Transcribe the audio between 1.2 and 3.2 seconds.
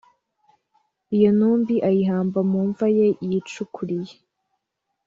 ntumbi ayihamba mu mva ye